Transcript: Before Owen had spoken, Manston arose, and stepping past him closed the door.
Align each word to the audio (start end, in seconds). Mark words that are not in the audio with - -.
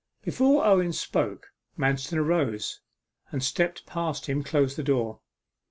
Before 0.23 0.65
Owen 0.65 0.87
had 0.87 0.95
spoken, 0.95 1.47
Manston 1.77 2.17
arose, 2.17 2.81
and 3.31 3.43
stepping 3.43 3.83
past 3.85 4.25
him 4.25 4.41
closed 4.41 4.75
the 4.75 4.81
door. 4.81 5.19